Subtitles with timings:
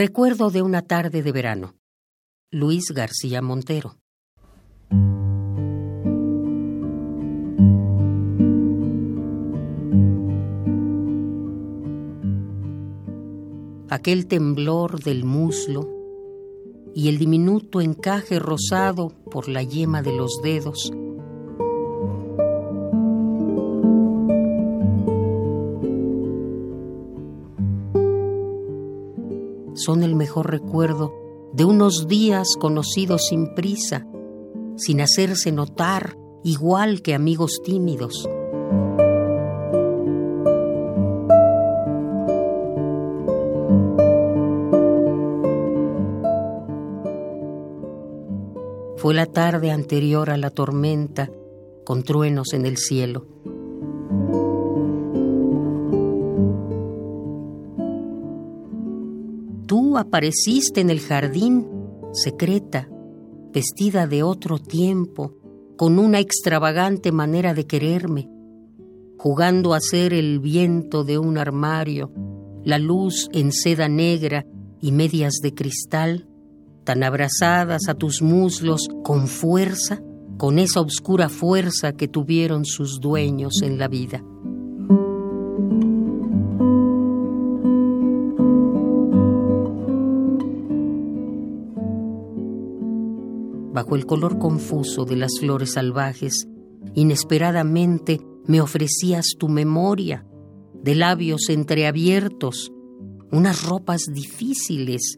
[0.00, 1.74] Recuerdo de una tarde de verano.
[2.52, 3.96] Luis García Montero.
[13.90, 15.88] Aquel temblor del muslo
[16.94, 20.92] y el diminuto encaje rosado por la yema de los dedos
[29.88, 31.14] son el mejor recuerdo
[31.54, 34.06] de unos días conocidos sin prisa,
[34.76, 38.28] sin hacerse notar, igual que amigos tímidos.
[48.98, 51.30] Fue la tarde anterior a la tormenta,
[51.86, 53.24] con truenos en el cielo.
[59.98, 61.66] Apareciste en el jardín,
[62.12, 62.88] secreta,
[63.52, 65.34] vestida de otro tiempo,
[65.76, 68.30] con una extravagante manera de quererme,
[69.18, 72.12] jugando a ser el viento de un armario,
[72.62, 74.46] la luz en seda negra
[74.80, 76.28] y medias de cristal,
[76.84, 80.00] tan abrazadas a tus muslos con fuerza,
[80.36, 84.22] con esa oscura fuerza que tuvieron sus dueños en la vida.
[93.78, 96.48] Bajo el color confuso de las flores salvajes,
[96.94, 100.26] inesperadamente me ofrecías tu memoria,
[100.82, 102.72] de labios entreabiertos,
[103.30, 105.16] unas ropas difíciles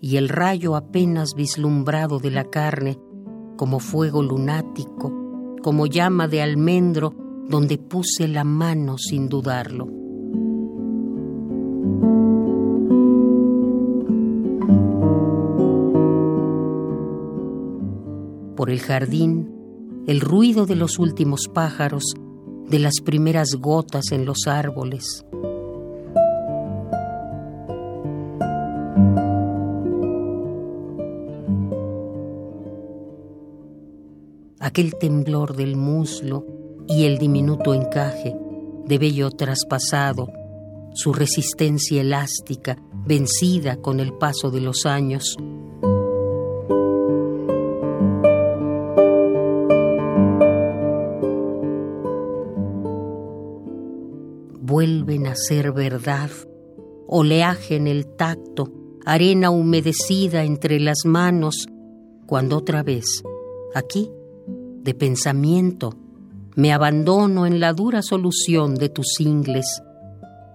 [0.00, 2.96] y el rayo apenas vislumbrado de la carne,
[3.56, 7.12] como fuego lunático, como llama de almendro
[7.48, 9.88] donde puse la mano sin dudarlo.
[18.56, 22.14] Por el jardín, el ruido de los últimos pájaros,
[22.68, 25.24] de las primeras gotas en los árboles.
[34.58, 36.44] Aquel temblor del muslo
[36.88, 38.34] y el diminuto encaje
[38.86, 40.28] de vello traspasado,
[40.94, 45.36] su resistencia elástica vencida con el paso de los años,
[54.76, 56.28] vuelven a ser verdad,
[57.08, 58.70] oleaje en el tacto,
[59.06, 61.66] arena humedecida entre las manos,
[62.26, 63.22] cuando otra vez,
[63.74, 64.10] aquí,
[64.82, 65.94] de pensamiento,
[66.56, 69.82] me abandono en la dura solución de tus ingles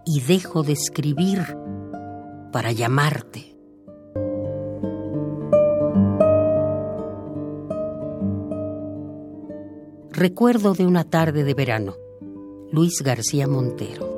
[0.05, 1.39] y dejo de escribir
[2.51, 3.57] para llamarte.
[10.11, 11.95] Recuerdo de una tarde de verano.
[12.71, 14.10] Luis García Montero.